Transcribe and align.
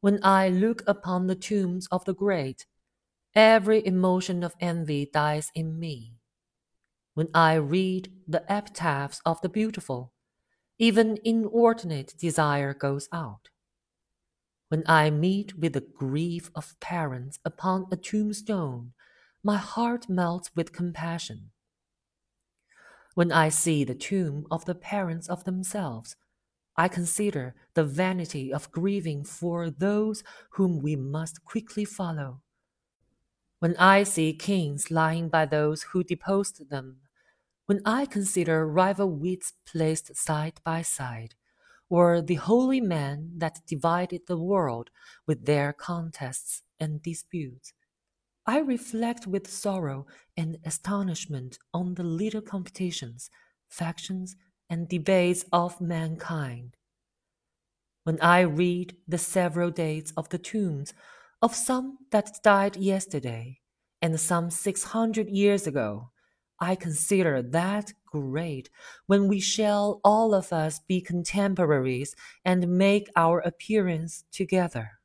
When 0.00 0.18
I 0.22 0.48
look 0.48 0.82
upon 0.86 1.26
the 1.26 1.34
tombs 1.34 1.86
of 1.88 2.04
the 2.06 2.14
great, 2.14 2.66
every 3.34 3.86
emotion 3.86 4.42
of 4.42 4.54
envy 4.58 5.10
dies 5.12 5.50
in 5.54 5.78
me. 5.78 6.16
When 7.14 7.28
I 7.34 7.54
read 7.54 8.10
the 8.26 8.42
epitaphs 8.50 9.20
of 9.26 9.40
the 9.42 9.48
beautiful, 9.50 10.12
even 10.78 11.18
inordinate 11.22 12.14
desire 12.18 12.72
goes 12.72 13.08
out. 13.12 13.50
When 14.68 14.84
I 14.86 15.10
meet 15.10 15.58
with 15.58 15.74
the 15.74 15.82
grief 15.82 16.50
of 16.54 16.78
parents 16.80 17.38
upon 17.44 17.86
a 17.92 17.96
tombstone, 17.96 18.92
my 19.42 19.58
heart 19.58 20.08
melts 20.08 20.50
with 20.56 20.72
compassion. 20.72 21.50
When 23.14 23.32
I 23.32 23.50
see 23.50 23.84
the 23.84 23.94
tomb 23.94 24.46
of 24.50 24.64
the 24.64 24.74
parents 24.74 25.28
of 25.28 25.44
themselves, 25.44 26.16
I 26.80 26.88
consider 26.88 27.54
the 27.74 27.84
vanity 27.84 28.50
of 28.50 28.72
grieving 28.72 29.22
for 29.22 29.68
those 29.68 30.24
whom 30.52 30.80
we 30.80 30.96
must 30.96 31.44
quickly 31.44 31.84
follow. 31.84 32.40
When 33.58 33.76
I 33.76 34.02
see 34.04 34.32
kings 34.32 34.90
lying 34.90 35.28
by 35.28 35.44
those 35.44 35.82
who 35.82 36.02
deposed 36.02 36.70
them, 36.70 37.02
when 37.66 37.82
I 37.84 38.06
consider 38.06 38.66
rival 38.66 39.10
wits 39.10 39.52
placed 39.66 40.16
side 40.16 40.62
by 40.64 40.80
side, 40.80 41.34
or 41.90 42.22
the 42.22 42.36
holy 42.36 42.80
men 42.80 43.32
that 43.36 43.66
divided 43.66 44.22
the 44.26 44.38
world 44.38 44.88
with 45.26 45.44
their 45.44 45.74
contests 45.74 46.62
and 46.78 47.02
disputes, 47.02 47.74
I 48.46 48.60
reflect 48.60 49.26
with 49.26 49.50
sorrow 49.50 50.06
and 50.34 50.56
astonishment 50.64 51.58
on 51.74 51.96
the 51.96 52.04
little 52.04 52.40
competitions, 52.40 53.28
factions, 53.68 54.34
and 54.70 54.88
debates 54.88 55.44
of 55.52 55.80
mankind. 55.80 56.76
When 58.04 58.20
I 58.20 58.40
read 58.40 58.96
the 59.06 59.18
several 59.18 59.70
dates 59.70 60.12
of 60.16 60.28
the 60.28 60.38
tombs 60.38 60.94
of 61.42 61.54
some 61.54 61.98
that 62.12 62.38
died 62.42 62.76
yesterday 62.76 63.58
and 64.00 64.18
some 64.18 64.50
six 64.50 64.84
hundred 64.84 65.28
years 65.28 65.66
ago, 65.66 66.10
I 66.60 66.76
consider 66.76 67.42
that 67.42 67.92
great 68.06 68.70
when 69.06 69.28
we 69.28 69.40
shall 69.40 70.00
all 70.04 70.34
of 70.34 70.52
us 70.52 70.78
be 70.78 71.00
contemporaries 71.00 72.14
and 72.44 72.78
make 72.78 73.08
our 73.16 73.40
appearance 73.40 74.24
together. 74.30 74.99